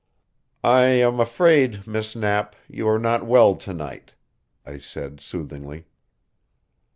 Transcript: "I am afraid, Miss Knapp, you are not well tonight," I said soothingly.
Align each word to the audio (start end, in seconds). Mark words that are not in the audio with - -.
"I 0.63 0.85
am 0.85 1.19
afraid, 1.19 1.85
Miss 1.85 2.15
Knapp, 2.15 2.55
you 2.67 2.87
are 2.89 2.97
not 2.97 3.23
well 3.23 3.55
tonight," 3.55 4.15
I 4.65 4.79
said 4.79 5.21
soothingly. 5.21 5.85